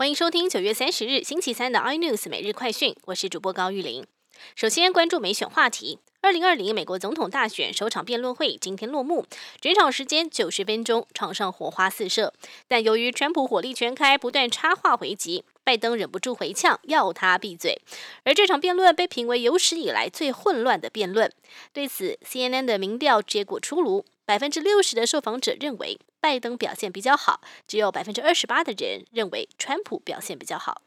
[0.00, 4.06] 欢迎收听九月三十日星期三的 iNews 每日快讯，我是主播高玉玲。
[4.54, 9.26] 首先关注美选话题，二零二零美国总统大选首场辩论会今天落幕，
[9.60, 12.32] 整场时间九十分钟，场上火花四射。
[12.68, 17.78] 但由于川普火力全开，不断插话回击，拜登忍不住回呛，要他闭嘴。
[18.24, 21.30] 而这场辩论被评为有史以来最混乱的辩论。
[21.74, 25.98] 对此，CNN 的民调结果出炉，百分之六十的受访者认为。
[26.20, 30.80] 拜登表现比较好，只有百分之二十八的人认为川普表现比较好。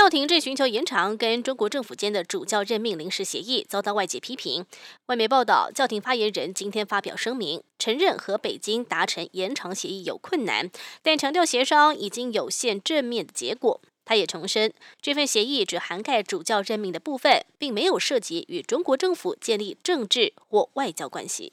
[0.00, 4.64] 教廷正寻求延长跟中国政府间的主教任命临时协议，遭到外界批评。
[5.08, 10.70] 外媒报道，教廷发言人今天发表声明，承认和北京达成延长协议有困难，
[11.02, 13.78] 但强调协商已经有现正面的结果。
[14.06, 21.52] 他也重申，这份协议只涵盖主教任命的部分，并没有涉及与中国政府建立政治或外交关系。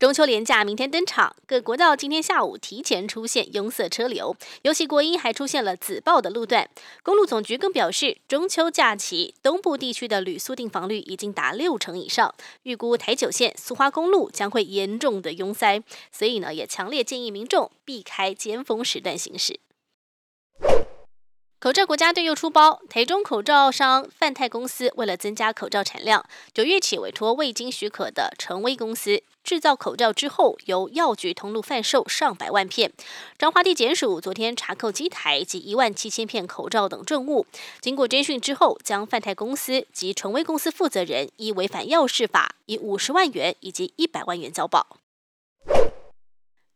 [0.00, 6.70] 中秋连假明天登场，各国道今天下午提前出现拥塞车流，尤其国英还出现了紫爆的路段。
[7.02, 19.60] 公路总局更表示，中秋假期东部地区的旅宿订房率已经达六成以上，预估台九线苏花公路将会严重的拥塞，所以呢，也强烈建议民众避开尖峰时段行驶。
[21.58, 32.92] 口罩国家队又出包，台中口罩商泛泰公司为了增加口罩产量，九月起委托未经许可的成威公司制造口罩之后，由药局通路贩售上百万片。
[33.36, 37.44] 彰化地检署昨天查扣机台及一万七千片口罩等证物，
[37.80, 44.86] 经过侦讯之后，将泛泰公司及纯威公司负责人依违反药事法，以五十万元以及一百万元交保。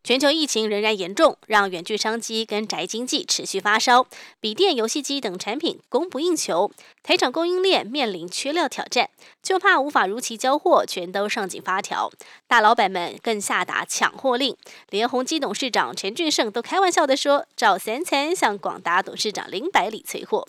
[0.04, 4.06] 全球疫情仍然严重，让远距商机跟宅经济持续发烧，
[4.38, 6.70] 笔电、游戏机等产品供不应求，
[7.02, 9.08] 台厂供应链面临缺料挑战，
[9.42, 12.10] 就怕无法如期交货，全都上紧发条。
[12.46, 14.54] 大老板们更下达抢货令，
[14.90, 20.46] 连宏基董事长陈俊盛都开玩笑的说：“照三餐向广达董事长林百里催货。”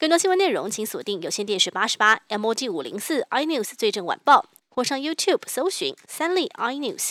[0.00, 7.10] 更多新闻内容，请锁定有线电视八十八 MOG 五零四 iNews 最正晚报，或上 YouTube 搜寻三立 iNews。